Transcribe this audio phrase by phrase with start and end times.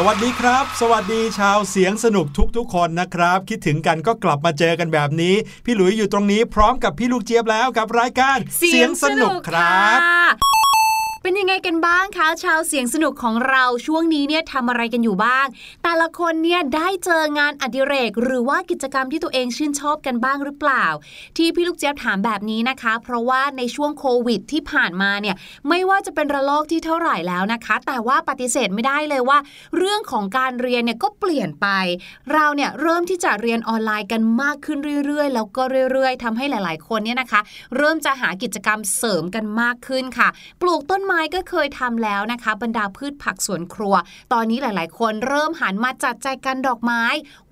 [0.00, 5.34] สวัสดีครับ สวัสดีชาวเสียงสนุกทุกๆ คนนะครับ คิดถึงกันก็กลับมาเจอกันแบบนี้
[5.64, 10.00] พี่หลุยอยู่ตรงนี้พร้อมกับพี่ลูกเจี๊ยบแล้วกับรายการเสียงสนุกครับ
[11.22, 15.46] เป็นยังไงกันบ้างคะชาวเสียงสนุกของเราช่วงนี้เนี่ยทำอะไรกันอยู่บ้าง
[15.82, 20.86] แต่ละคนเนี่ยได้เจองานอดิเรก หรือว่ากิจกรรมที่ตัวเองชื่นชอบกันบ้างหรือเปล่า
[21.36, 25.36] ที่พี่ลูกเจี๊ยบถามแบบนี้นะคะ เพราะว่าในช่วงโควิดที่ผ่านมาเนี่ย
[25.68, 29.38] ไม่ว่าจะเป็นระลอกที่เท่าไหร่แล้วนะคะ แต่ว่าปฏิเสธไม่ได้เลยว่า
[29.76, 31.66] เรื่องของการเรียนเนี่ยก็เปลี่ยนไป
[32.32, 35.62] เราเนี่ยเริ่มที่จะเรียนออนไลน์กันมากขึ้นเรื่อยๆ แล้วก็
[35.92, 37.40] เรื่อย ๆทำให้หลาย ๆ คนเนี่ยนะคะ
[37.76, 40.28] เริ่มจะหากิจกรรมเสริมกันมากขึ้นค่ะ
[40.62, 43.94] ปลูกต้นไม้ก็เคยทำแล้วนะคะ บรรดาพืชผักสวนครัว
[44.32, 47.02] ตอนนี้หลาย ๆ คนเริ่มหันมาจัดแจกันดอกไม้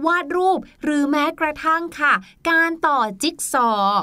[0.06, 2.12] วาดรูปหรือแม้กระทั่งค่ะ
[2.50, 4.02] การต่อจิ๊กซอว์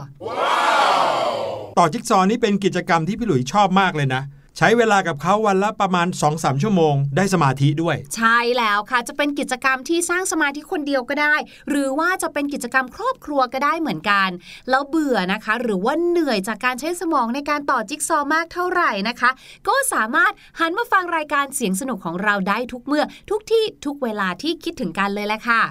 [1.79, 4.23] ต่อจิ๊กซอว์นี่เป็นกิจกรรมที่พี่หลุยชอบมากเลยนะ
[4.57, 11.35] ใช้เวลากับเขาวันละประมาณ 2-3 ชั่วโมง ได้สมาธิด้วย ใช่แล้วค่ะจะเป็นกิจกรรมที่สร้างสมาธิคนเดียวก็ได้
[11.69, 14.29] หรือว่าจะเป็นกิจกรรมครอบครัวก็ได้เหมือนกัน
[14.69, 19.29] แล้วเบื่อนะคะ หรือว่าเหนื่อยจากการใช้สมองในการต่อจิ๊กซอว์มากเท่าไหร่นะคะ
[19.67, 25.63] ก็สามารถหันมาฟังรายการเสียงสนุกของเราได้ทุกเมื่อทุกที่ทุกเวลาที่คิดถึงกันเลยแหละค่ะ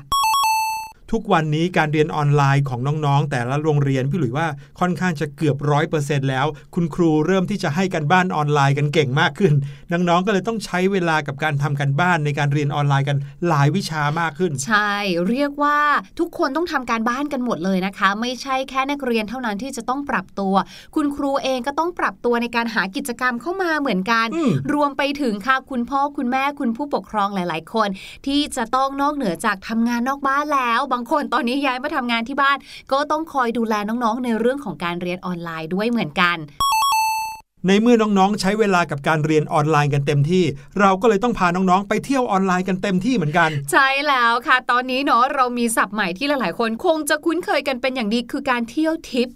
[1.12, 4.46] ทุกวันนี้การเรียนออนไลน์ของน้องๆ แต่ละโรงเรียนพี่หลุยว่า
[4.80, 9.52] ค่อนข้างจะเกือบร้อยเปอร์เซ็นแล้ว คุณครูเริ่มที่จะให้กันบ้านออนไลน์กันเก่งมากขึ้น
[9.92, 13.16] น้องๆก็เลยต้องใช้เวลากับการทำกันบ้านในการเรียนออนไลน์กัน
[13.48, 14.94] หลายวิชามากขึ้น ใช่
[15.28, 15.78] เรียกว่า
[16.18, 20.54] ทุกคนต้องทำการบ้านกันหมดเลยนะคะ ไม่ใช่แค่นักเรียนเท่านั้นที่จะต้องปรับตัว
[20.94, 27.88] คุณครูเองก็ต้องปรับตัวในการหากิจกรรมเข้ามาเหมือนกันอืมรวมไปถึงค่ะคุณพ่อคุณแม่คุณผู้ปกครองหลาย ๆ คน
[28.26, 32.56] ที่จะต้องนอกเหนือจากทำงานนอกบ้านแล้วบางคนตอนนี้ย้ายมาทำงานที่บ้าน
[32.92, 36.38] ก็ต้องคอยดูแลน้องๆ ในเรื่องของการเรียนออนไลน์ด้วยเหมือนกัน
[37.66, 40.44] ในเมื่อน้องๆ ใช้เวลากับการเรียนออนไลน์กันเต็มที่
[40.80, 49.28] เราก็เลยต้องพาน้องๆ ไปเที่ยวออนไลน์กันเต็มที่เหมือนกัน ใช่แล้วค่ะ ตอนนี้เนาะเรามีศัพท์ใหม่ที่หลายๆ คนคงจะคุ้นเคยกันเป็นอย่างดีคือการเที่ยวทิป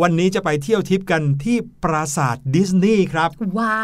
[0.00, 3.78] วันนี้จะไปเที่ยวทริปกันที่ปราสาทดิสนีย์ครับ ว้า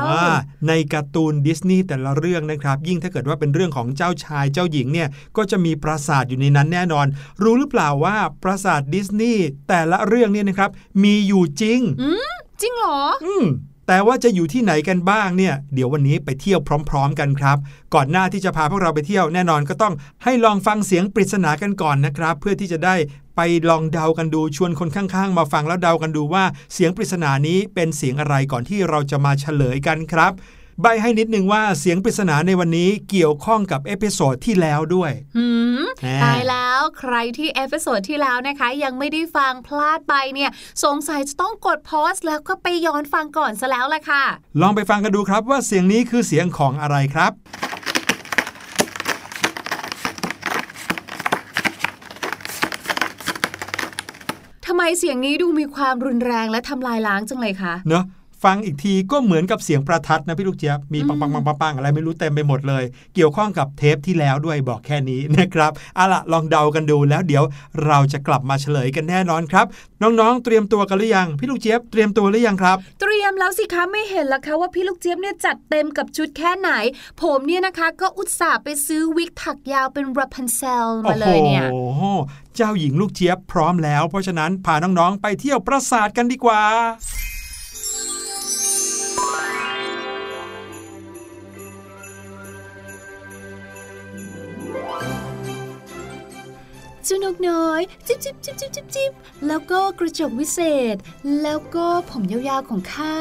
[0.00, 0.26] วว่า
[0.68, 7.06] ในการ์ตูนดิสนีย์แต่ละเรื่องนะครับ ยิ่งถ้าเกิดว่าเป็นเรื่องของเจ้าชายเจ้าหญิงเนี่ยก็จะมีปราสาทอยู่ในนั้นแน่นอน
[7.42, 10.70] รู้หรือเปล่าว่าปราสาทดิสนีย์แต่ละเรื่องเนี่ยนะครับ
[11.02, 11.80] มีอยู่จริง
[12.60, 13.44] จริงเหรอ อืม
[13.90, 17.58] แต่ว่าจะอยู่ที่ไหนกันบ้างเนี่ย เดี๋ยววันนี้ไปเที่ยวพร้อม ๆ กันครับ
[17.94, 19.94] ก่อนหน้าที่จะพาพวกเราไปเที่ยวแน่นอนก็ต้อง
[20.24, 22.96] ให้ลองฟังเสียงปริศนากันก่อนนะครับ เพื่อที่จะได้
[23.36, 26.44] ไปลองเดากันดูชวนคนข้างๆ มาฟังแล้วเดากันดูว่า
[26.74, 30.32] เสียงปริศนานี้เป็นเสียงอะไรก่อนที่เราจะมาเฉลยกันครับ
[30.82, 35.46] ใบ้ให้นิดนึงว่าเสียงปริศนาในวันนี้เกี่ยวข้องกับ episode ที่แล้วด้วยหื
[35.80, 40.50] มแหมตายแล้วใครที่ episode ที่แล้วนะคะ ยังไม่ได้ฟังพลาดไปเนี่ย
[40.84, 44.24] สงสัยจะต้องกด pause แล้วก็ไปย้อนฟังก่อนซะแล้วล่ะค่ะ
[44.60, 47.32] ลองไปฟังกันดูครับว่าเสียงนี้คือเสียงของอะไรครับ
[54.66, 58.04] ทำไมเสียงนี้ดูมีความรุนแรงและทำลายล้างจังเลยคะ เนอะ
[58.44, 67.44] ฟังอีกทีก็เหมือนกับเสียงประทัดนะพี่ลูกเจี๊ยบมีปังปังปังปังปังอะไรไม่รู้เต็มไปหมดเลย เกี่ยวข้องกับเทปที่แล้วด้วยบอกแค่นี้นะครับเอาล่ะลองเดากันดูแล้วเดี๋ยว
[67.86, 69.66] เราจะกลับมาเฉลยกันแน่นอนครับ
[70.02, 76.70] น้องๆ เตรียมตัวกันหรือยังพี่ลูกเจี๊ยบเตรียมตัวหรือยังครับ เตรียมแล้วสิคะไม่เห็นละคะว่าพี่ลูกเจี๊ยบเนี่ยจัดเต็มกับชุดแค่ไหน
[77.22, 82.02] ผมเนี่ยนะคะก็อุตส่าห์ไปซื้อวิกถักยาวเป็นราพันเซลมาเลยเนี่ยโอ้โห
[82.56, 86.62] เจ้าหญิงลูกเจี๊ยบพร้อมแล้ว เพราะฉะนั้นพาน้องๆไปเที่ยวปราสาทกันดีกว่า
[97.10, 99.10] เจ้านกน้อย จิบจิบจิบจิบจิบจิบ
[99.46, 100.60] แล้วก็กระจกวิเศ
[100.94, 100.96] ษ
[101.42, 103.14] แล้วก็ผมยาวๆของข้า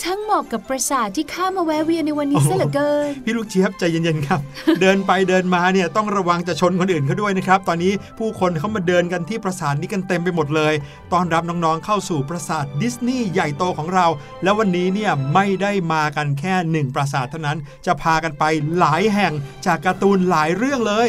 [0.00, 4.40] ช่างเหมาะกับปราสาทที่ข้ามาแวะเวียนในวันนี้โอ้โหซะเหลือเกิน พี่ลูกเจี๊ยบใจเย็นๆครับ
[4.80, 10.74] เดินไปเดินมาเนี่ยต้องระวังจะชนคนอื่นเขาด้วยนะครับ ตอนนี้ผู้คนเขามาเดินกันที่ปราสาทนี้กันเต็มไปหมดเลย
[11.12, 14.06] ต้อนรับน้องๆเข้าสู่ปราสาทดิสนีย์ใหญ่โตของเรา
[14.42, 18.44] แล้ววันนี้เนี่ยไม่ได้มากันแค่หนึ่งปราสาทเท่านั้นจะพากันไป
[18.78, 19.32] หลายแห่ง
[19.66, 21.08] จากการ์ตูนหลายเรื่องเลย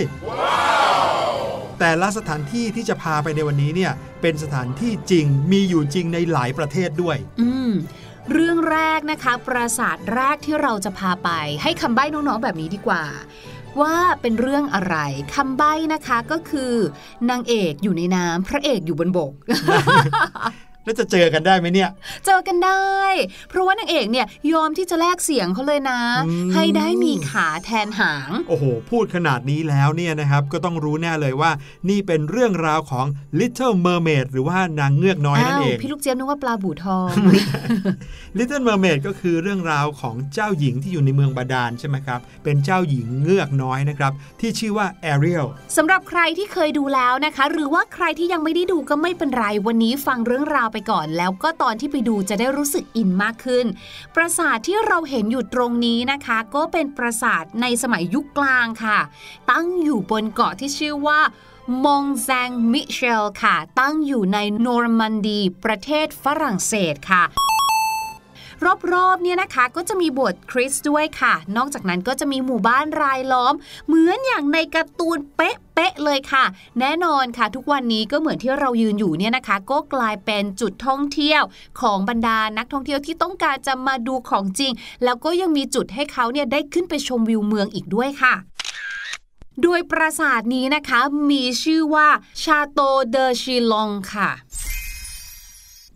[1.79, 7.71] แต่ละสถานที่ที่จะพาไปในวันนี้เนี่ยเป็นสถานที่จริงมีอยู่จริงในหลายประเทศด้วย อืม
[8.31, 11.29] เรื่องแรกนะคะปราสาทแรกที่เราจะพาไป
[11.63, 13.03] ให้คำใบ้น้องๆแบบนี้ดีกว่า
[13.81, 14.95] ว่าเป็นเรื่องอะไร
[15.35, 16.73] คำใบ้นะคะก็คือ
[17.29, 19.31] นางเอกอยู่ในน้ำพระเอกอยู่บนบก
[20.83, 21.89] แล้วจะเจอกันได้ไหมเนี่ย
[22.25, 22.83] เจอกันได้
[23.49, 31.51] เพราะว่านางเอกเนี่ยยอมที่จะแลกเสียงเขาเลยนะอืมให้ได้มีขาแทนหาง โอ้โห พูดขนาดนี้แล้วเนี่ยนะครับ ก็ต้องรู้แน่เลยว่า
[31.89, 33.05] นี่เป็นเรื่องราวของ
[33.39, 37.09] Little Mermaid หรือว่านางเงือกน้อยนั่นเอง พี่ลูกเจี๊ยบนึกว่าปลาบู่ทอง
[38.37, 45.47] Little Mermaid ก็คือเรื่องราวของเจ้าหญิงที่อยู่ในเมืองบาดาลใช่ไหมครับ เป็นเจ้าหญิงเงือกน้อยนะครับที่ชื่อว่า Ariel
[45.77, 53.65] สำหรับใครที่เคยดูแล้วนะคะ หรือว่าใครที่ยังไม่ได้ดูก็ไม่เป็นไรวันนี้ฟังเรื่องราวไปก่อน แล้วก็ตอนที่ไปดูจะได้รู้สึกอินมากขึ้น
[54.15, 58.99] ปราสาทที่เราเห็นอยู่ตรงนี้นะคะ ก็เป็นปราสาทในสมัยยุคกลางค่ะ
[59.51, 61.19] ตั้งอยู่บนเกาะที่ชื่อว่า
[61.85, 67.23] มองแซงมิเชลค่ะ ตั้งอยู่ในนอร์มันดี ประเทศฝรั่งเศสค่ะ
[68.93, 73.53] รอบๆเนี่ยนะคะก็จะมีบสถ์คริสต์ด้วยค่ะ นอกจากนั้นก็จะมีหมู่บ้านรายล้อม
[73.87, 76.45] เหมือนอย่างในการ์ตูนเป๊ะๆเลยค่ะ
[76.79, 81.41] แน่นอนค่ะ ทุกวันนี้ก็เหมือนที่เรายืนอยู่เนี่ยนะคะ ก็กลายเป็นจุดท่องเที่ยว
[81.81, 84.71] ของบรรดานักท่องเที่ยวที่ต้องการจะมาดูของจริง
[85.03, 88.33] แล้วก็ยังมีจุดให้เขาเนี่ยได้ขึ้นไปชมวิวเมืองอีกด้วยค่ะ
[89.61, 90.99] โดยปราสาทนี้นะคะ
[91.31, 92.07] มีชื่อว่า
[92.43, 92.79] ชาโต
[93.09, 94.29] เดอชิลองค่ะ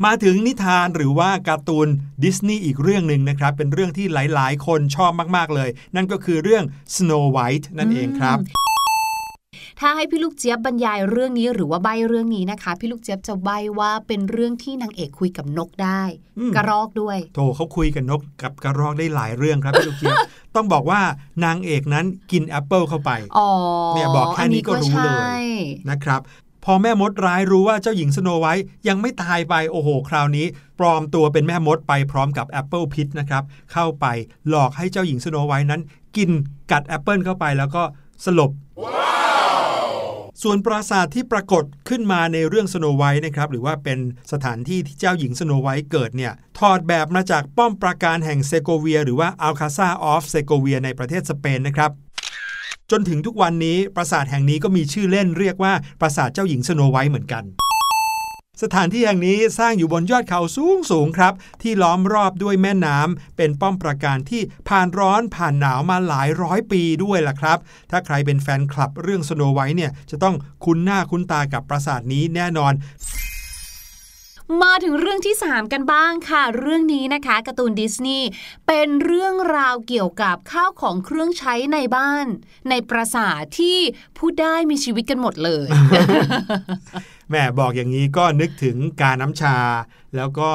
[0.05, 1.87] มาถึงนิทานหรือว่าการ์ตูน
[2.23, 6.63] ดิสนีย์อีกเรื่องหนึ่งนะครับ เป็นเรื่องที่หลาย ๆ คนชอบมาก ๆ เลย นั่นก็คือเรื่อง
[6.95, 8.39] Snow White นั่นเองครับ
[9.79, 13.49] ถ้าให้พี่ลูกเจี๊ยบบรรยายเรื่องนี้หรือว่าใบเรื่องนี้นะคะ พี่ลูกเจี๊ยบจะใบ
[13.79, 16.01] ว่าเป็นเรื่องที่นางเอกคุยกับนกได้
[16.39, 20.17] อืม กระรอกด้วย โถเขาคุยกับนกกับกระรอกได้หลายเรื่องครับพี่ลูกเจี๊ยบ
[20.55, 21.01] ต้องบอกว่า
[21.43, 23.49] นางเอกนั้นกินแอปเปิลเข้าไป อ๋อ
[23.95, 25.37] เนี่ยบอกแค่นี้ก็รู้เลย อันนี้ใช่
[25.89, 26.21] นะครับ
[26.69, 30.45] พอแม่มดร้ายรู้ว่าเจ้าหญิงสโนไวท์ยังไม่ตายไปโอ้โห คราวนี้
[30.79, 33.43] ปลอมตัวเป็นแม่มดไปพร้อมกับแอปเปิลพิษนะครับ
[33.73, 34.05] เข้าไป
[34.49, 35.81] หลอกให้เจ้าหญิงสโนไวท์นั้น
[36.17, 36.29] กิน
[36.71, 37.83] กัดแอปเปิลเข้าไปแล้วก็
[38.25, 38.51] สลบ
[40.43, 43.99] ส่วนปราสาทที่ปรากฏขึ้นมาในเรื่องสโนไวท์นะครับหรือว่าเป็น
[44.31, 51.91] สถานที่ที่เจ้าหญิงสโนไวท์เกิดเนี่ยถอดแบบมาจากป้อมปราการแห่งเซโกเวีย หรือว่า Alcazar of Segovia ในประเทศสเปนนะครับ
[52.91, 57.43] จนถึงทุกวันนี้ปราสาทแห่งนี้ก็มีชื่อเล่นเรียกว่าปราสาทเจ้าหญิงสโนไวท์เหมือนกัน
[58.63, 67.57] สถานที่แห่งนี้สร้างอยู่บนยอดเขาสูงสูงครับ ที่ล้อมรอบด้วยแม่น้ำเป็นป้อมปราการที่ผ่านร้อนผ่านหนาวมาหลายร้อยปีด้วยล่ะครับ
[67.91, 72.73] ถ้าใครเป็นแฟนคลับเรื่องสโนไวท์เนี่ยจะต้องคุ้นหน้าคุ้นตากับปราสาทนี้แน่นอน
[74.61, 78.27] มาถึงเรื่องที่ 3 กันบ้างค่ะ เรื่องนี้นะคะการ์ตูนดิสนีย์
[78.67, 82.25] เป็นเรื่องราวเกี่ยวกับข้าวของเครื่องใช้ในบ้าน
[82.69, 83.77] ในปราสาทที่
[84.17, 85.69] ผู้ได้มีชีวิตกันหมดเลย
[87.29, 89.55] แม่บอกอย่างนี้ก็นึกถึงกาน้ำชา
[90.17, 90.47] แล้วก็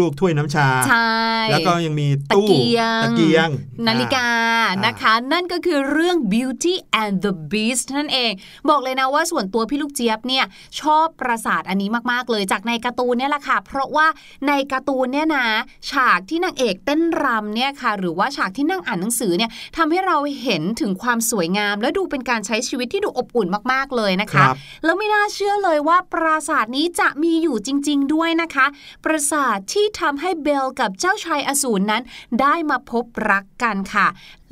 [0.00, 1.10] ลูกๆถ้วยน้ำชา ใช่
[1.50, 3.48] แล้วก็ยังมีตะตู้เกียงตะเกียง
[3.86, 4.26] นาฬิกา
[4.66, 8.32] อ่านนะคะ นั่นก็คือเรื่อง Beauty and the Beast นั่นเอง
[8.68, 10.44] บอกเลยนะว่าส่วนตัวพี่ลูกเจี๊ยบเนี่ย
[10.80, 14.06] ชอบปราสาทอันนี้มากๆเลยจากในการ์ตูนเนี่ยแหละค่ะ เพราะว่า
[14.48, 15.46] ในการ์ตูนเนี่ยนะ
[15.90, 28.66] ฉากที่นางเอกเต้นรำเนี่ยค่ะ หรือว่าฉากที่นั่งอ่านหนังสือเนี่ยทำให้เราเห็นถึงความสวยงาม และดูเป็นการใช้ชีวิตที่ดูอบอุ่นมากๆเลยนะคคะรับแล้วไม่น่าเชื่อเลยว่าปราสาทนี้จะมีอยู่จริง ๆ ด้วยนะคะ
[29.04, 32.02] ปราสาทที่ทำให้เบลกับเจ้าชายอสูรนั้น
[32.40, 34.06] ได้มาพบรักกันค่ะ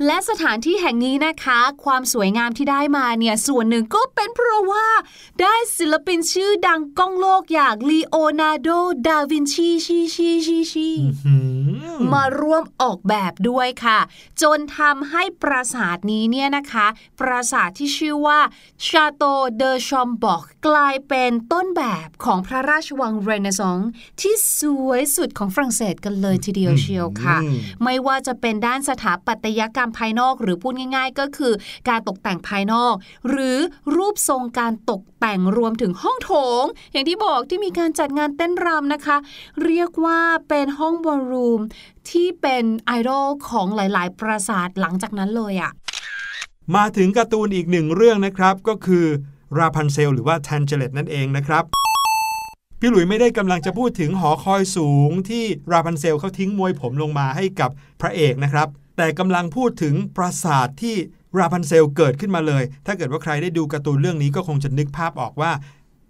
[0.05, 4.87] และสถานที่แห่งนี้นะคะ ความสวยงามที่ได้มาเนี่ยส่วนหนึ่งก็เป็นเพราะว่า
[5.41, 8.69] ได้ศิลปินชื่อดังก้องโลกอย่างลีโอนาร์โด
[9.07, 10.87] ดาวินชีชีชีชีชี
[11.97, 13.99] มมาร่วมออกแบบด้วยค่ะ
[14.41, 16.87] จนทำให้ปราสาทนี้เนี่ยนะคะ
[17.19, 18.39] ปราสาทที่ชื่อว่า
[18.87, 19.23] ชาโต
[19.57, 23.89] เดอชอมบอกกลายเป็นต้นแบบของพระราชวังเรเนซองส์
[24.21, 31.53] ที่สวยสุดของฝรั่งเศสกันเลยทีเดียวเชียวค่ะอืมไม่ว่าจะเป็นด้านสถาปัตยกรรมภายนอก หรือพูดง่าย ๆ ก็คือ
[31.89, 32.93] การตกแต่งภายนอก
[33.29, 33.57] หรือ
[33.95, 39.17] รูปทรงการตกแต่งรวมถึงห้องโถง อย่างที่บอกที่มีการจัดงานเต้นรำนะคะ
[39.63, 41.61] เรียกว่าเป็นห้องบอลรูม
[42.09, 45.71] ที่เป็นไอดอลของหลาย ๆ ปราสาทหลังจากนั้นเลยอะ่ะ
[46.75, 49.05] มาถึงการ์ตูนอีกหนึ่งเรื่องนะครับก็คือ
[49.57, 51.63] ราพันเซลหรือว่าแทนเจเลตนั่นเองนะครับ
[52.79, 57.69] พี่หลุยไม่ได้กำลังจะพูดถึงหอคอยสูงที่ราพันเซลเขาทิ้งมวยผมลงมาให้กับ
[58.01, 60.95] พระเอกนะครับ แต่กำลังพูดถึงปราสาทที่
[61.37, 65.51] ราพันเซลเกิดขึ้นมาเลย ถ้าเกิดว่าใครได้ดูการ์ตูนเรื่องนี้ก็คงจะนึกภาพออกว่า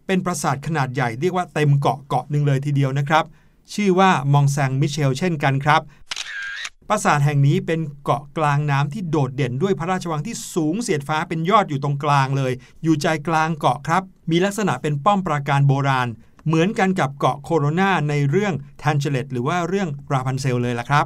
[0.08, 3.24] เป็นปราสาทขนาดใหญ่เรียกว่าเต็มเกาะเกาะหนึ่งเลยทีเดียวนะครับ
[3.74, 5.82] ชื่อว่ามองแซงมิเชลเช่นกันครับ
[6.90, 12.54] ปราสาทแห่งนี้เป็นเกาะกลางน้ำที่โดดเด่นด้วยพระราชวังที่สูงเสียดฟ้าเป็นยอดอยู่ตรงกลางเลย
[12.84, 16.08] อยู่ใจกลางเกาะครับ มีลักษณะเป็นป้อมปราการโบราณ
[16.48, 21.06] เหมือนกันกับเกาะโคโรนาในเรื่องแทนเจเลตหรือว่าเรื่องราพันเซลเลยล่ะครับ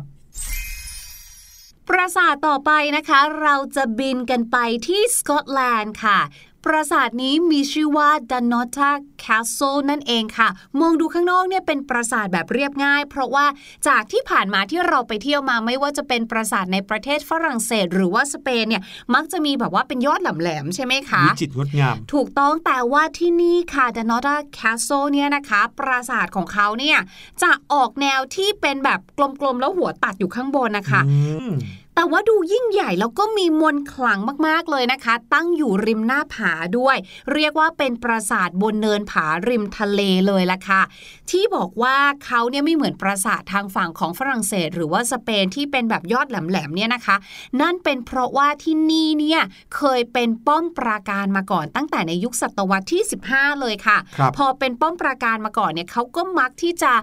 [1.88, 6.20] ปราสาทต่อไปนะคะ เราจะบินกันไปที่สกอตแลนด์ค่ะ
[6.66, 8.92] ปราสาทนี้มีชื่อว่า d a n o t a
[9.24, 10.50] Castle นั่นเองค่ะ
[10.80, 13.46] มองดูข้างนอกเนี่ยเป็นปราสาทแบบเรียบง่าย เพราะว่า
[13.88, 18.84] จากที่ผ่านมาที่เราไปเที่ยวมาไม่ว่าจะเป็นปราสาทในประเทศฝรั่งเศส หรือว่าสเปนเนี่ย
[19.16, 26.98] มักจะมีแบบว่าเป็นยอดแหลมๆใช่ไหมคะวิจิตรงดงาม ถูกต้องแต่ว่าที่นี่ค่ะ d a n o t a Castle เนี่ยนะคะ ปราสาทของเขาเนี่ย
[27.44, 29.00] จะออกแนวที่เป็นแบบ
[29.42, 31.18] กลมๆแล้วหัวตัดอยู่ข้างบนนะคะอื
[31.50, 31.50] ม
[31.96, 36.98] แต่ว่าดูยิ่งใหญ่แล้วก็มีมนต์ขลังมากๆเลยนะคะ ตั้งอยู่ริมหน้าผาด้วย
[37.34, 40.82] เรียกว่าเป็นปราสาทบนเนินผาริมทะเลเลยล่ะค่ะ
[41.30, 47.16] ที่บอกว่าเขาเนี่ยไม่เหมือนปราสาททางฝั่งของฝรั่งเศส หรือว่าสเปนที่เป็นแบบยอดแหลมๆเนี่ยนะคะ
[47.62, 49.42] นั่นเป็นเพราะว่าที่นี่เนี่ย
[49.76, 56.94] เคยเป็นป้อมปราการมาก่อนตั้งแต่ในยุคศตวรรษที่ 15 เลยค่ะครับพอเป็นป้อมปราการมาก่อนเนี่ยเขาก็มักที่จะ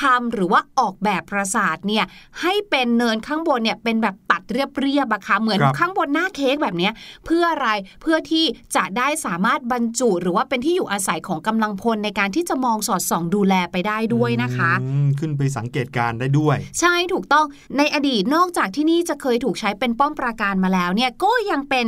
[0.00, 2.04] ทำหรือว่าออกแบบปราสาทเนี่ย
[2.40, 6.92] ให้เป็นเนินข้างบนเนี่ยเป็นแบบตัดเรียบๆอะค่ะเหมือนครับข้างบนหน้าเค้กแบบเนี้ย
[7.26, 7.68] เพื่ออะไร
[8.02, 8.44] เพื่อที่
[8.76, 17.46] จะได้สามารถบรรจุ หรือว่าเป็นที่อยู่อาศัยของกำลังพลในการที่จะมองสอดส่องดูแลไปได้ด้วยนะคะอืมขึ้นไปสังเกตการณ์ได้ด้วย ใช่ถูกต้อง
[17.78, 21.86] ในอดีตนอกจากที่นี่จะเคยถูกใช้เป็นป้อมปราการมาแล้วเนี่ยก็ยังเป็น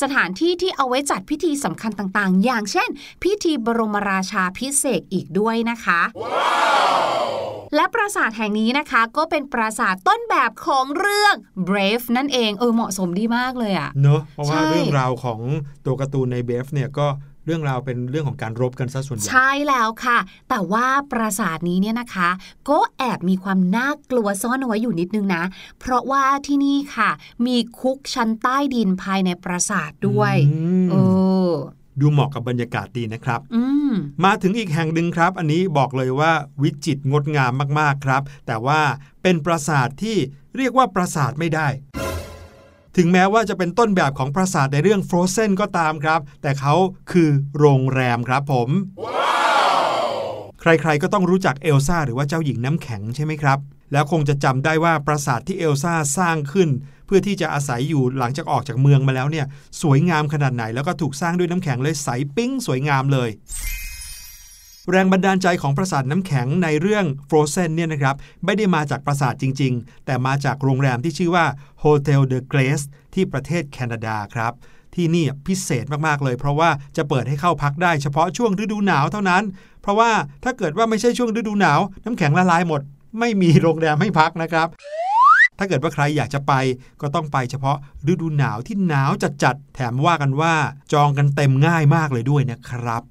[0.00, 2.88] สถานที่ที่เอาไว้จัดพิธีสำคัญต่างๆ อย่างเช่น
[3.22, 6.00] พิธีบรมราชาพิเศษกอีกด้วยนะคะ
[7.74, 11.34] และปราสาทแห่งนี้นะคะ ก็เป็นปราสาทต้นแบบของเรื่อง
[11.68, 15.40] Brave นั่นเองเออเหมาะสมดีมากเลยอะเนอะเพราะว่าใช่เรื่องราวของ
[15.86, 17.08] ตัวการ์ตูนในเบฟเนี่ยก็
[17.46, 22.28] เรื่องราวเป็นเรื่องของการรบกันซะส่วนใหญ่ใช่แล้วค่ะ แต่ว่าปราสาทนี้เนี่ยนะคะ
[22.70, 25.44] ก็แอบมีความน่ากลัวซ่อนเอาไว้อยู่นิดนึงนะ
[25.80, 27.10] เพราะว่าที่นี่ค่ะ
[27.46, 30.94] มีคุกชั้นใต้ดินภายในปราสาทด้วยอืมเอ
[31.48, 31.50] อ
[32.00, 33.92] ดูเหมาะกับบรรยากาศดีนะครับอืม
[34.24, 36.32] มาถึงอีกแห่งหนึ่งครับ อันนี้บอกเลยว่า
[36.62, 38.80] วิจิตรงดงามมากๆครับ แต่ว่า
[39.22, 40.16] เป็นปราสาทที่
[40.56, 41.68] เรียกว่าปราสาทไม่ได้
[42.96, 46.74] ถึงแม้ว่าจะเป็นต้นแบบของปราสาทในเรื่อง Frozen ก็ตามครับ แต่เขา
[47.12, 48.68] คือโรงแรมครับผม
[50.60, 53.58] ใครๆก็ต้องรู้จักเอลซ่าหรือว่าเจ้าหญิงน้ำแข็งใช่ไหมครับ
[53.92, 56.68] แล้วคงจะจำได้ว่าปราสาทที่เอลซ่าสร้างขึ้น
[57.06, 59.46] เพื่อที่จะอาศัยอยู่หลังจากออกจากเมืองมาแล้วเนี่ย
[59.82, 63.30] สวยงามขนาดไหน แล้วก็ถูกสร้างด้วยน้ำแข็งเลยใสปิ้งสวยงามเลย
[64.90, 71.46] แรงบันดาลใจของปราสาทน้ำแข็งในเรื่อง Frozen เนี่ยนะครับไม่ได้มาจากปราสาทจริง ๆ แต่มาจากโรงแรมที่ชื่อว่า
[71.82, 72.84] Hotel de Grace
[73.14, 74.52] ที่ประเทศแคนาดาครับ
[74.94, 79.42] ที่นี่พิเศษมาก ๆ เลย เพราะว่าจะเปิดให้เข้าพักได้เฉพาะช่วงฤดูหนาวเท่านั้น
[79.82, 80.10] เพราะว่า
[80.44, 82.80] ถ้าเกิดว่าไม่ใช่ช่วงฤดูหนาว น้ำแข็งละลายหมด
[83.18, 84.68] ไม่มีโรงแรมให้พักนะครับ
[85.58, 86.52] ถ้าเกิดว่าใครอยากจะไป
[87.00, 87.76] ก็ต้องไปเฉพาะ
[88.12, 89.10] ฤดูหนาวที่หนาว
[89.42, 90.54] จัดๆแถมว่ากันว่า
[90.92, 93.02] จองกันเต็มง่ายมากเลยด้วยนะครับ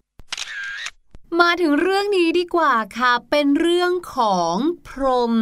[1.41, 4.55] มาถึงเรื่องนี้ดีกว่าค่ะ เป็นเรื่องของ
[4.87, 5.33] พรหม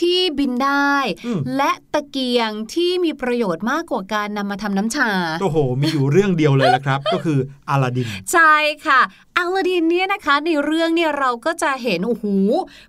[0.00, 0.94] ที่บินได้
[1.26, 5.10] อืมและตะเกียงที่มีประโยชน์มากกว่าการนำมาทำน้ำชา
[5.42, 7.38] โอ้โห มีอยู่เรื่องเดียวเลยละครับ ก็คือ
[7.68, 8.54] อลาดิน ใช่
[8.86, 9.00] ค่ะ
[9.38, 12.26] อลาดินเนี่ยนะคะในเรื่องเนี่ยเราก็จะเห็นโอ้โห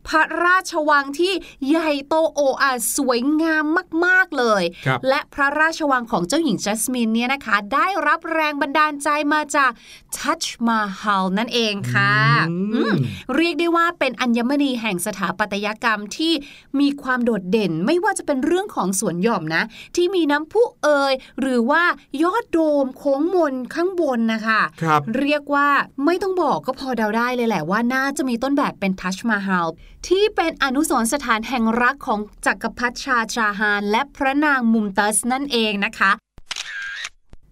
[0.07, 1.33] พระราชวังที่
[1.67, 3.65] ใหญ่โตโออาสวยงาม
[4.05, 9.71] มาก ๆ เลยครับและพระราชวังของเจ้าหญิงจัสมินเนี่ยนะคะ ได้รับแรงบันดาลใจมาจาก
[10.17, 12.13] ทัชมาฮัลนั่นเองค่ะ
[12.49, 12.95] อืมอืม
[13.35, 16.33] เรียกได้ว่าเป็นอัญมณีแห่งสถาปัตยกรรมที่
[16.79, 19.63] มีความโดดเด่นไม่ว่าจะเป็นเรื่องของสวนหย่อมนะ
[19.95, 21.83] ที่มีน้ำพุเอยหรือว่า
[22.23, 25.67] ยอดโดมโค้งมนข้างบนนะคะครับเรียกว่า
[26.05, 29.67] ไม่ต้องบอกก็พอเดาได้เลยแหละว่าน่าจะมีต้นแบบเป็นทัชมาฮาล
[30.07, 36.11] ที่เป็นอนุสรสถานแห่งรักของจักรพรรดิชาจาฮาน และพระนางมุมตัสนั่นเองนะคะ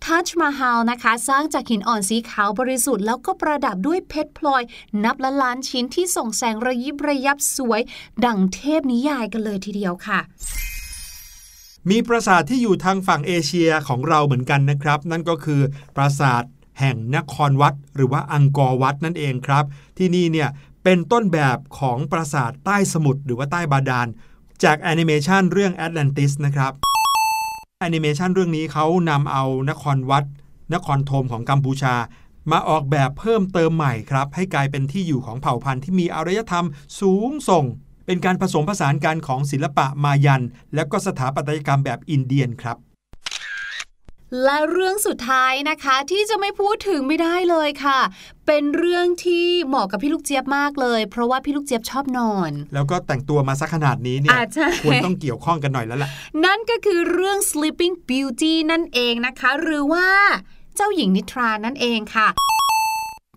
[0.06, 4.63] ทัชมาฮาลนะคะ สร้างจากหินอ่อนสีขาวบริสุทธิ์แล้วก็ประดับด้วยเพชรพลอย
[5.04, 7.82] นับละล้านชิ้นที่ส่องแสงระยิบระยับสวย
[8.26, 10.19] ดั่งเทพนิยายกันเลยทีเดียวค่ะ
[11.89, 15.62] มีปราสาทที่อยู่ทางฝั่งเอเชียของเราเหมือนกันนะครับ นั่นก็คือ
[15.96, 16.43] ปราสาท
[16.79, 19.65] แห่งนครวัด หรือว่าอังกอร์วัดนั่นเองครับ
[19.97, 20.49] ที่นี่เนี่ย
[20.83, 24.07] เป็นต้นแบบของปราสาทใต้สมุทรหรือว่าใต้บาดาล
[24.63, 26.73] จากแอนิเมชันเรื่อง Atlantis นะครับ
[27.81, 30.25] แอนิเมชันเรื่องนี้เขานำเอานครวัด
[30.73, 31.95] นครธมของกัมพูชา
[32.51, 36.65] มาออกแบบเพิ่มเติมใหม่ครับ ให้กลายเป็นที่อยู่ของเผ่าพันธุ์ที่มีอารยธรรม
[36.99, 37.65] สูงส่ง
[38.05, 40.43] เป็นการผสมผสานกันของศิลปะมายัน
[40.75, 42.77] และก็สถาปัตยกรรมแบบอินเดียนครับ
[44.43, 48.00] และเรื่องสุดท้ายนะคะที่จะไม่พูดถึงไม่ได้เลยค่ะ
[48.48, 56.10] เป็นเรื่องที่เหมาะกับพี่ลูกเจี๊ยบมากเลย เพราะว่าพี่ลูกเจี๊ยบชอบนอน แล้วก็แต่งตัวมาสักขนาดนี้เนี่ยอ่าใช่ควรต้องเกี่ยวข้องกันหน่อยแล้วล่ะ
[56.46, 60.08] นั่นก็คือเรื่อง Sleeping Beauty นั่นเองนะคะ หรือว่า
[60.76, 62.28] เจ้าหญิงนิทรานั่นเองค่ะ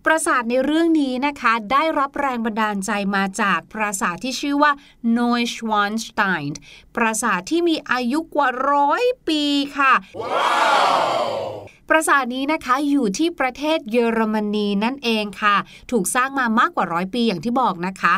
[0.05, 4.71] ปราสาทในเรื่องนี้นะคะ ได้รับแรงบันดาลใจมาจากปราสาทที่ชื่อว่า
[5.15, 6.51] Neuschwanstein
[6.95, 9.43] ปราสาทที่มีอายุกว่าร้อยปี
[9.77, 9.93] ค่ะ
[11.89, 15.55] ปราสาทนี้นะคะอยู่ที่ประเทศเยอรมนีนั่นเองค่ะ
[15.91, 18.13] ถูกสร้างมามากกว่าร้อยปีอย่างที่บอกนะคะ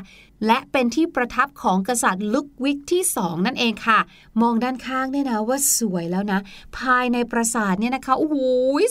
[0.47, 3.99] และเป็นที่ประทับของกษัตริย์ลุกวิกที่สองนั่นเองค่ะ
[4.41, 6.39] มองด้านข้างเนี่ยนะว่าสวยแล้วนะ
[6.77, 8.35] ภายในปราสาทเนี่ยนะคะโอ้โห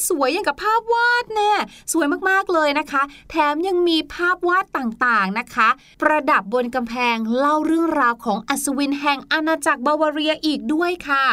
[0.09, 1.53] สวยอย่างกับภาพวาดแน่
[1.93, 5.69] สวยมากๆเลยนะคะ แถมยังมีภาพวาดต่างๆนะคะ
[6.03, 11.27] ประดับบนกำแพงเล่าเรื่องราวของอัศวินแห่งอาณาจักรบาวาเรียอีกด้วยค่ะ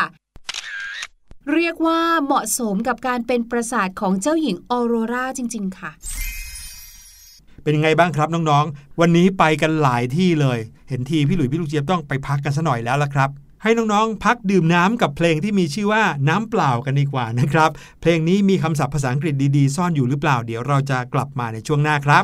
[1.54, 5.92] เรียกว่าเหมาะสมกับการเป็นปราสาทของเจ้าหญิงออโรราจริง ๆ ค่ะ
[7.64, 13.30] เป็นยังไงบ้างครับน้องๆ วันนี้ไปกันหลายที่เลย เห็นทีพี่หลุยพี่ลูกเจี๊ยบต้องไปพักกันซะหน่อยแล้วละครับ
[13.64, 17.70] ให้น้องๆ พักดื่มน้ำกับเพลงที่มีชื่อว่าน้ำเปล่ากันดีกว่านะครับ
[18.02, 22.24] เพลงนี้มีคำศัพท์ภาษาอังกฤษดีๆ ซ่อนอยู่หรือเปล่า เดี๋ยวเราจะกลับมาในช่วงหน้าครับ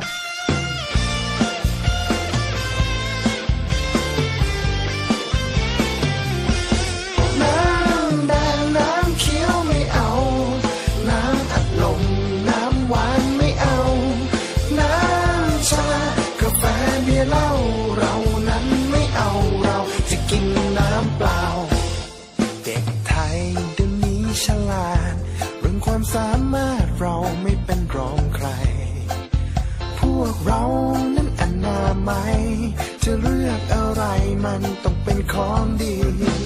[35.32, 36.41] ของดี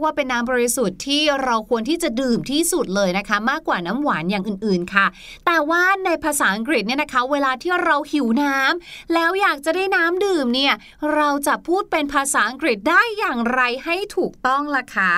[0.00, 5.06] กว่าเป็นน้ำบริสุทธิ์ที่เราควรที่จะดื่มที่สุดเลยนะคะ มากกว่าน้ำหวานอย่างอื่นๆค่ะ
[5.46, 10.74] แต่ว่าในภาษาอังกฤษเนี่ยนะคะ เวลาที่เราหิวน้ำแล้วอยากจะได้น้ำดื่มเนี่ย
[11.14, 15.12] เราจะพูดเป็นภาษาอังกฤษได้อย่างไรให้ถูกต้องล่ะคะ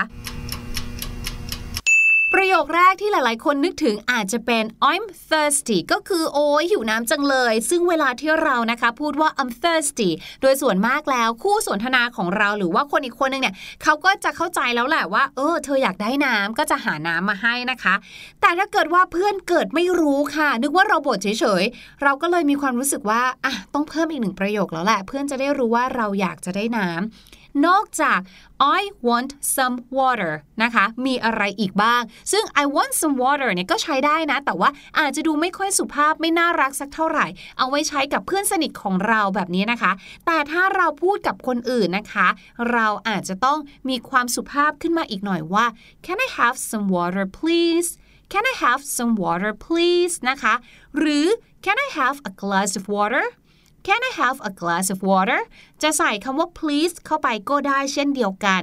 [2.36, 10.10] ประโยคแรกที่หลาย ๆ คนนึกถึงอาจจะเป็น I'm thirsty ก็คือโอ้ยหิวน้ำจังเลย ซึ่งเวลาที่เรานะคะ พูดว่า I'm thirsty
[10.42, 17.94] โดยส่วนมากแล้วคู่สนทนาของเราหรือว่าคนอีกคนนึงเนี่ยเขาก็จะเข้าใจแล้วแหละว่า เออ เธออยากได้น้ำก็จะหาน้ำมาให้นะคะ
[18.40, 27.02] แต่ถ้าเกิดว่าเพื่อนเกิดไม่รู้ค่ะ นึกว่าเราบ่นเฉย ๆ เราก็เลยมีความรู้สึกว่าอะต้องเพิ่มอีกหนึ่งประโยคแล้วแหละ เพื่อนจะได้รู้ว่าเราอยากจะได้น้ำ
[27.66, 28.20] นอกจาก
[28.78, 37.26] I want some water นะคะ มีอะไรอีกบ้าง ซึ่ง I want some water เนี่ยก็ใช้ได้นะ แต่ว่าอาจจะดูไม่ค่อยสุภาพไม่น่ารักสักเท่าไหร่
[37.58, 39.92] เอาไว้ใช้กับเพื่อนสนิทของเราแบบนี้นะคะ
[40.26, 42.28] แต่ถ้าเราพูดกับคนอื่นนะคะ
[42.72, 45.66] เราอาจจะต้องมีความสุภาพขึ้นมาอีกหน่อยว่า
[46.06, 47.88] Can I have some water please
[48.32, 50.54] Can I have some water please นะคะ
[50.98, 51.26] หรือ
[51.64, 53.24] Can I have a glass of water
[53.86, 55.40] Can I have a glass of water
[55.82, 58.62] จะใส่คำว่า please เข้าไปก็ได้เช่นเดียวกัน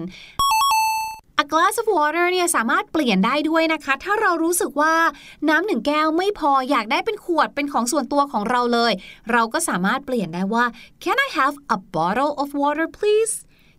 [1.43, 4.95] A glass of water เนี่ยสามารถเปลี่ยนได้ด้วยนะคะ ถ้าเรารู้สึกว่า
[5.49, 8.93] น้ำหนึ่งแก้วไม่พออยากได้เป็นขวดเป็นของส่วนตัวของเราเลย
[9.32, 10.65] เราก็สามารถเปลี่ยนได้ว่า
[11.03, 13.34] Can I have a bottle of water please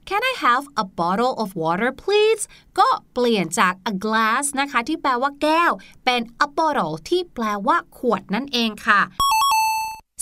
[0.09, 2.42] Can I have a bottle of water please
[2.79, 5.72] ก็เปลี่ยนจาก a glass นะคะ ที่แปลว่าแก้ว
[6.05, 9.03] เป็น a bottle ที่แปลว่าขวดนั่นเองค่ะ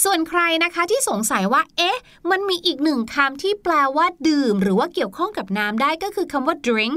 [0.04, 1.98] ส่วนใครนะคะที่สงสัยว่า เอ๊ะ
[2.30, 6.94] มันมีอีกหนึ่งคำที่แปลว่าดื่ม หรือว่าเกี่ยวข้องกับน้ำได้ก็คือคำว่า drink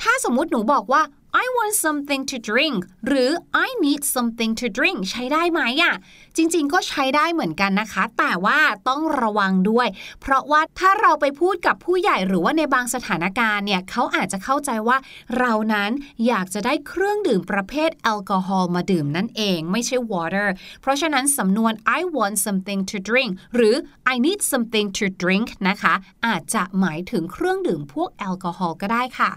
[0.00, 1.02] ถ้าสมมุติหนูบอกว่า
[1.42, 3.30] I want something to drink หรือ
[3.66, 5.94] I need something to drink ใช้ได้ไหมอะ่ะ
[6.36, 9.88] จริง ๆ ก็ใช้ได้เหมือนกันนะคะ แต่ว่าต้องระวังด้วย
[10.22, 14.96] เพราะว่าถ้าเราไปพูดกับผู้ใหญ่หรือว่าในบางสถานการณ์เนี่ยเขาอาจจะเข้าใจว่า
[15.38, 15.90] เรานั้น
[16.26, 20.48] อยากจะได้เครื่องดื่มประเภทแอลกอฮอล์มาดื่มนั่นเองไม่ใช่ water
[20.80, 23.74] เพราะฉะนั้นสำนวน I want something to drink หรือ
[24.12, 25.94] I need something to drink นะคะ
[26.26, 29.30] อาจจะหมายถึงเครื่องดื่มพวกแอลกอฮอล์ก็ได้ค่ะ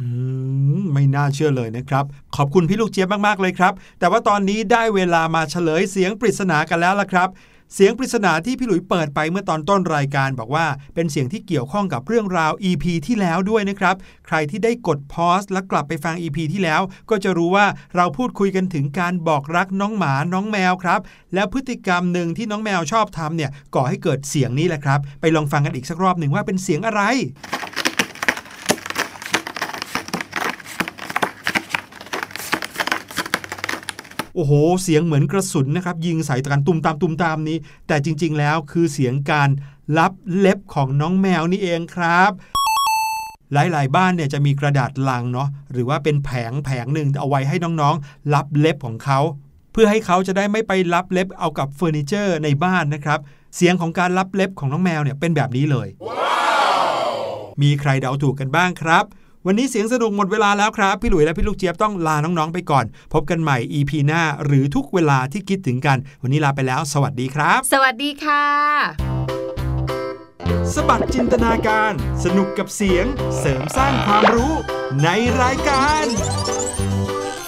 [0.93, 2.05] ไม่น่าเชื่อเลยนะครับ
[2.35, 7.29] ขอบคุณพี่ลูกเจี๊ยบมาก ๆ เลยครับ แต่ว่าตอนนี้ได้เวลามาเฉลยเสียงปริศนากันแล้วแล้วละครับ
[7.73, 13.95] เสียงปริศนาที่พี่หลุยเปิดไปเมื่อตอนต้นรายการบอกว่าเป็นเสียงที่เกี่ยวข้องกับเรื่องราว EP ที่แล้วด้วยนะครับ
[14.27, 20.99] ใครที่ได้กดพอสและกลับไปฟัง EP ที่แล้ว ก็จะรู้ว่าเราพูดคุยกันถึงการบอกรักน้องหมาน้องแมวครับ
[21.33, 27.01] แล้วพฤติกรรมหนึ่งที่น้องแมวชอบทำเนี่ยก่อให้เกิดเสียงนี้แหละครับ ไปลองฟังกันอีกสักรอบหนึ่งว่าเป็นเสียงอะไร
[34.37, 39.49] โอ้โห เสียงเหมือนกระสุนนะครับ ยิงใส่ตะกันตุมตามตุมตามนี้ แต่จริง ๆ แล้วคือเสียงการ
[39.97, 42.31] ลับเล็บของน้องแมวนี่เองครับ
[43.53, 49.19] หลาย ๆ บ้านเนี่ยจะมีกระดาษลังเนาะหรือว่าเป็นแผงแผงหนึ่งเอาไว้ให้น้องๆรับเล็บของเขา
[49.71, 53.19] เพื่อให้เขาจะได้ไม่ไปรับเล็บเอากับเฟอร์นิเจอร์ในบ้านนะครับ
[53.55, 55.87] เสียงของการรับเล็บของน้องแมวเนี่ยเป็นแบบนี้เลย
[57.61, 59.05] มีใครเดาถูกกันบ้างครับ
[59.49, 68.45] วันนี้เสียงสนุกหมดเวลาแล้วครับ พี่หลุยและพี่ลูกเจี๊ยบต้องลาน้องๆไปก่อน พบกันใหม่ EP หน้า หรือทุกเวลาที่คิดถึงกัน วันนี้ลาไปแล้ว สวัสดีครับ สวัสดีค่ะ
[70.73, 71.91] สบัดจินตนาการ
[72.23, 73.05] สนุกกับเสียง
[73.39, 74.53] เสริมสร้างความรู้
[75.03, 75.09] ใน
[75.41, 76.05] รายการ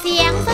[0.01, 0.49] เสียงส